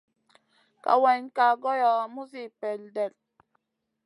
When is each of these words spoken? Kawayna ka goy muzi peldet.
Kawayna 0.83 1.29
ka 1.35 1.45
goy 1.63 1.81
muzi 2.13 2.43
peldet. 2.59 3.13